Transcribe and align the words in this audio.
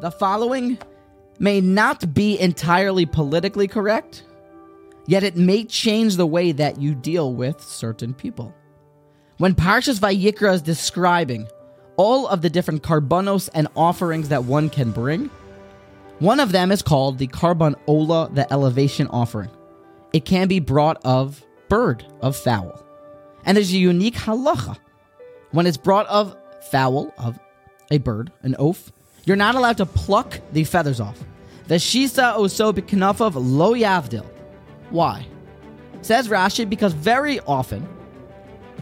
The 0.00 0.10
following 0.10 0.78
may 1.38 1.60
not 1.62 2.12
be 2.12 2.38
entirely 2.38 3.06
politically 3.06 3.66
correct, 3.66 4.24
yet 5.06 5.22
it 5.22 5.36
may 5.36 5.64
change 5.64 6.16
the 6.16 6.26
way 6.26 6.52
that 6.52 6.78
you 6.78 6.94
deal 6.94 7.32
with 7.32 7.62
certain 7.62 8.12
people. 8.12 8.54
When 9.38 9.54
Parshas 9.54 9.98
Vayikra 9.98 10.52
is 10.52 10.60
describing 10.60 11.48
all 11.96 12.26
of 12.26 12.42
the 12.42 12.50
different 12.50 12.82
karbanos 12.82 13.48
and 13.54 13.68
offerings 13.74 14.28
that 14.28 14.44
one 14.44 14.68
can 14.68 14.92
bring, 14.92 15.30
one 16.18 16.40
of 16.40 16.52
them 16.52 16.70
is 16.72 16.82
called 16.82 17.16
the 17.16 17.28
karban 17.28 17.74
ola, 17.86 18.28
the 18.30 18.50
elevation 18.52 19.06
offering. 19.08 19.50
It 20.12 20.26
can 20.26 20.46
be 20.46 20.60
brought 20.60 20.98
of 21.04 21.42
bird, 21.68 22.04
of 22.20 22.36
fowl. 22.36 22.82
And 23.44 23.56
there's 23.56 23.72
a 23.72 23.78
unique 23.78 24.14
halacha. 24.16 24.76
When 25.52 25.66
it's 25.66 25.76
brought 25.78 26.06
of 26.08 26.36
fowl, 26.70 27.14
of 27.16 27.38
a 27.90 27.98
bird, 27.98 28.32
an 28.42 28.56
oaf, 28.58 28.92
you're 29.26 29.36
not 29.36 29.56
allowed 29.56 29.76
to 29.76 29.86
pluck 29.86 30.40
the 30.52 30.64
feathers 30.64 31.00
off. 31.00 31.22
The 31.66 31.74
shisa 31.74 32.36
oso 32.36 32.72
b'knafav 32.72 33.34
lo 33.34 33.74
yavdil. 33.74 34.24
Why? 34.90 35.26
Says 36.00 36.28
Rashi 36.28 36.68
because 36.68 36.94
very 36.94 37.40
often, 37.40 37.86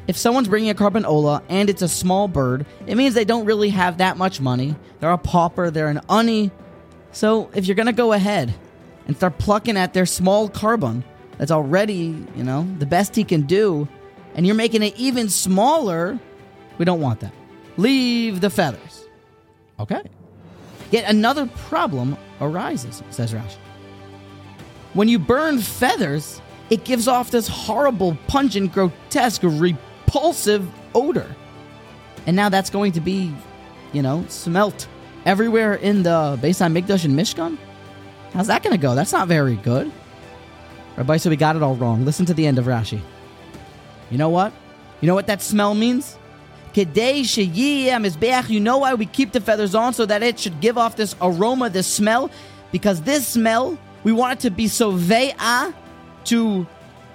if 0.07 0.19
someone's 0.19 0.49
bringing 0.49 0.71
a 0.71 1.09
ola 1.09 1.43
and 1.49 1.71
it's 1.71 1.81
a 1.81 1.89
small 1.89 2.29
bird, 2.29 2.67
it 2.87 2.97
means 2.97 3.15
they 3.15 3.25
don't 3.25 3.47
really 3.47 3.71
have 3.71 3.99
that 3.99 4.19
much 4.19 4.39
money. 4.39 4.77
They're 5.01 5.11
a 5.11 5.19
pauper, 5.19 5.71
they're 5.71 5.89
an 5.89 6.03
ani. 6.11 6.51
So 7.13 7.51
if 7.55 7.67
you're 7.67 7.75
gonna 7.75 7.95
go 7.95 8.13
ahead 8.13 8.55
and 9.07 9.17
start 9.17 9.39
plucking 9.39 9.79
at 9.79 9.95
their 9.95 10.05
small 10.05 10.51
karban, 10.51 11.03
that's 11.39 11.51
already, 11.51 12.23
you 12.37 12.45
know, 12.45 12.69
the 12.79 12.87
best 12.87 13.17
he 13.17 13.25
can 13.25 13.43
do, 13.43 13.89
and 14.35 14.47
you're 14.47 14.55
making 14.55 14.83
it 14.83 14.95
even 14.97 15.31
smaller, 15.31 16.19
we 16.77 16.85
don't 16.85 17.01
want 17.01 17.21
that. 17.21 17.33
Leave 17.79 18.43
the 18.43 18.51
feathers. 18.51 19.07
Okay. 19.81 20.03
Yet 20.95 21.11
another 21.11 21.47
problem 21.47 22.17
arises, 22.41 23.03
says 23.11 23.33
Rashi. 23.35 23.57
When 24.93 25.09
you 25.09 25.19
burn 25.19 25.59
feathers, 25.59 26.41
it 26.71 26.85
gives 26.85 27.09
off 27.09 27.33
this 27.33 27.49
horrible, 27.49 28.17
pungent, 28.29 28.73
grotesque, 28.73 29.41
repulsive 29.43 30.65
odor. 30.95 31.27
And 32.29 32.37
now 32.37 32.49
that's 32.49 32.71
going 32.71 32.93
to 32.93 33.01
be, 33.01 33.35
you 33.93 34.03
know, 34.03 34.25
smelt 34.29 34.87
everywhere 35.27 35.75
in 35.75 36.05
the 36.05 36.39
Beis 36.41 36.61
Hamikdash 36.63 37.05
and 37.05 37.19
Mishkan? 37.19 37.59
How's 38.33 38.47
that 38.47 38.63
going 38.63 38.77
to 38.77 38.81
go? 38.81 38.95
That's 38.95 39.11
not 39.11 39.27
very 39.27 39.57
good. 39.57 39.91
Rabbi, 40.97 41.17
so 41.17 41.29
we 41.29 41.35
got 41.35 41.57
it 41.57 41.63
all 41.65 41.75
wrong. 41.75 42.05
Listen 42.05 42.25
to 42.27 42.35
the 42.35 42.47
end 42.47 42.61
of 42.61 42.67
Rashi. 42.67 43.01
You 44.13 44.19
know 44.19 44.29
what? 44.29 44.53
You 45.01 45.09
know 45.09 45.17
what 45.17 45.27
that 45.27 45.43
smell 45.43 45.75
means? 45.75 46.17
You 46.75 48.61
know 48.61 48.79
why 48.79 48.95
we 48.95 49.07
keep 49.07 49.33
the 49.33 49.41
feathers 49.41 49.75
on 49.75 49.95
so 49.95 50.05
that 50.07 50.23
it 50.23 50.39
should 50.39 50.61
give 50.61 50.77
off 50.77 50.97
this 50.97 51.15
aroma, 51.21 51.71
this 51.71 51.87
smell? 51.87 52.31
Because 52.73 53.03
this 53.03 53.27
smell, 53.27 53.79
we 54.03 54.13
want 54.13 54.39
it 54.39 54.41
to 54.43 54.51
be 54.51 54.69
so 54.69 54.93
ve'ah, 54.93 55.73
to 56.25 56.67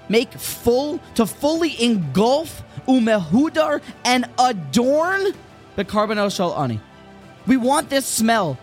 make 0.07 0.31
full, 0.31 0.99
to 1.15 1.25
fully 1.25 1.81
engulf, 1.83 2.63
umehudar, 2.87 3.81
and 4.05 4.25
adorn 4.39 5.33
the 5.75 5.83
karbanos 5.85 6.35
shal 6.35 6.53
ani. 6.57 6.79
We 7.45 7.57
want 7.57 7.89
this 7.89 8.05
smell 8.05 8.57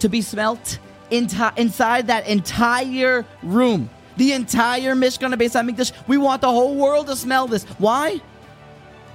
to 0.00 0.08
be 0.08 0.20
smelt 0.20 0.78
inside 1.10 2.06
that 2.08 2.26
entire 2.26 3.24
room. 3.42 3.88
The 4.16 4.32
entire 4.32 4.94
Mishkan 4.94 5.34
Beis 5.34 5.54
Hamikdash. 5.54 5.92
We 6.06 6.18
want 6.18 6.40
the 6.40 6.50
whole 6.50 6.74
world 6.74 7.06
to 7.08 7.16
smell 7.16 7.46
this. 7.46 7.64
Why? 7.78 8.20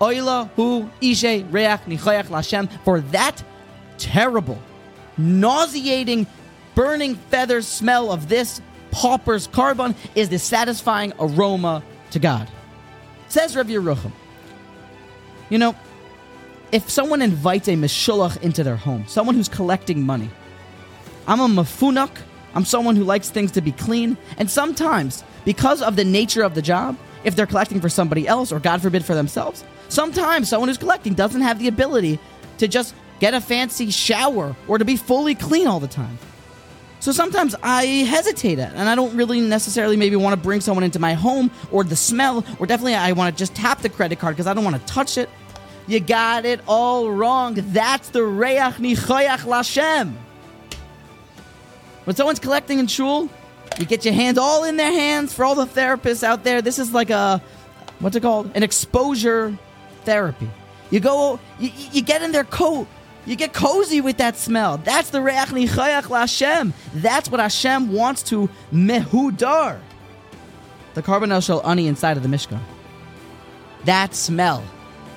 Oila 0.02 0.50
hu 0.56 0.90
ishe 1.00 1.46
reach 1.54 1.82
nichoyach 1.82 2.26
lashem 2.26 2.68
for 2.84 3.02
that 3.12 3.44
terrible, 4.00 4.58
nauseating, 5.18 6.26
burning 6.74 7.16
feather 7.16 7.62
smell 7.62 8.12
of 8.12 8.28
this 8.28 8.62
pauper's 8.90 9.48
karban 9.48 9.96
is 10.16 10.30
the 10.30 10.40
satisfying 10.40 11.14
aroma 11.20 11.84
to 12.10 12.20
God. 12.20 12.50
Says 13.30 13.56
Rav 13.56 13.68
Yerucham. 13.68 14.12
You 15.50 15.60
know, 15.60 15.76
if 16.72 16.90
someone 16.90 17.22
invites 17.22 17.68
a 17.68 17.74
meshulach 17.74 18.42
into 18.42 18.64
their 18.64 18.76
home, 18.78 19.06
someone 19.08 19.36
who's 19.36 19.50
collecting 19.50 20.02
money, 20.04 20.30
I'm 21.28 21.40
a 21.40 21.48
mafunak, 21.48 22.18
I'm 22.56 22.66
someone 22.66 22.96
who 22.96 23.04
likes 23.04 23.30
things 23.30 23.52
to 23.52 23.62
be 23.62 23.72
clean, 23.72 24.18
and 24.38 24.50
sometimes, 24.50 25.24
because 25.46 25.82
of 25.82 25.96
the 25.96 26.04
nature 26.04 26.42
of 26.42 26.56
the 26.56 26.62
job, 26.62 26.98
if 27.24 27.36
they're 27.36 27.46
collecting 27.46 27.82
for 27.82 27.90
somebody 27.90 28.28
else 28.28 28.52
or 28.52 28.60
God 28.60 28.82
forbid 28.82 29.06
for 29.06 29.16
themselves, 29.16 29.64
sometimes 29.90 30.50
someone 30.50 30.70
who's 30.70 30.78
collecting 30.78 31.14
doesn't 31.14 31.42
have 31.42 31.60
the 31.60 31.68
ability 31.68 32.20
to 32.58 32.68
just 32.68 32.96
get 33.20 33.34
a 33.34 33.42
fancy 33.42 33.92
shower 33.92 34.56
or 34.68 34.78
to 34.78 34.86
be 34.86 34.98
fully 34.98 35.36
clean 35.36 35.68
all 35.68 35.80
the 35.80 35.88
time. 35.88 36.18
So 37.00 37.12
sometimes 37.12 37.56
I 37.64 37.86
hesitate 37.86 38.60
it, 38.60 38.72
and 38.76 38.88
I 38.88 38.94
don't 38.94 39.16
really 39.16 39.42
necessarily 39.42 39.98
maybe 39.98 40.16
want 40.16 40.34
to 40.36 40.42
bring 40.42 40.62
someone 40.62 40.84
into 40.84 41.00
my 41.00 41.14
home 41.14 41.50
or 41.72 41.84
the 41.84 41.96
smell, 41.96 42.46
or 42.60 42.68
definitely 42.68 42.94
I 42.94 43.14
want 43.14 43.36
to 43.36 43.40
just 43.40 43.56
tap 43.56 43.80
the 43.80 43.90
credit 43.90 44.20
card 44.20 44.36
because 44.36 44.46
I 44.46 44.54
don't 44.54 44.64
want 44.64 44.80
to 44.80 44.86
touch 44.86 45.18
it. 45.18 45.28
You 45.88 46.00
got 46.00 46.46
it 46.46 46.62
all 46.68 47.10
wrong. 47.10 47.56
That's 47.56 48.10
the 48.10 48.24
Reach 48.24 48.76
Nichoyach 48.76 49.46
Lashem. 49.46 50.14
When 52.04 52.16
someone's 52.16 52.40
collecting 52.40 52.78
in 52.78 52.86
shul, 52.86 53.30
you 53.80 53.86
get 53.86 54.06
your 54.06 54.14
hands 54.14 54.38
all 54.38 54.64
in 54.64 54.78
their 54.78 54.92
hands. 54.92 55.34
For 55.34 55.46
all 55.46 55.56
the 55.56 55.66
therapists 55.66 56.24
out 56.24 56.44
there, 56.44 56.62
this 56.62 56.80
is 56.80 56.94
like 56.94 57.10
a 57.10 57.42
what's 58.00 58.16
it 58.16 58.22
called? 58.22 58.52
An 58.56 58.64
exposure 58.64 59.58
therapy. 60.04 60.50
You 60.90 61.00
go, 61.00 61.40
you, 61.60 61.72
you 61.92 62.02
get 62.02 62.22
in 62.22 62.32
their 62.32 62.44
coat. 62.44 62.88
You 63.26 63.36
get 63.36 63.54
cozy 63.54 64.02
with 64.02 64.18
that 64.18 64.36
smell. 64.36 64.78
That's 64.78 65.12
the 65.12 65.22
Reach 65.22 65.36
Nichayach 65.36 66.10
Hashem. 66.10 66.74
That's 66.96 67.30
what 67.30 67.40
Hashem 67.40 67.94
wants 67.94 68.24
to 68.24 68.50
mehudar. 68.74 69.80
The 70.96 71.04
carbonel 71.04 71.46
shel 71.46 71.66
ani 71.66 71.88
inside 71.88 72.18
of 72.18 72.24
the 72.24 72.30
Mishkan. 72.30 72.60
That 73.86 74.16
smell 74.16 74.64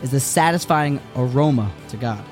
is 0.02 0.10
the 0.10 0.20
satisfying 0.20 1.00
aroma 1.16 1.72
to 1.88 1.96
God. 1.96 2.22